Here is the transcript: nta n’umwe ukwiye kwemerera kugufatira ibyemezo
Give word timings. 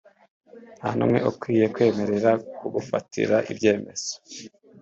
nta 0.77 0.89
n’umwe 0.97 1.19
ukwiye 1.31 1.65
kwemerera 1.73 2.31
kugufatira 2.59 3.37
ibyemezo 3.51 4.11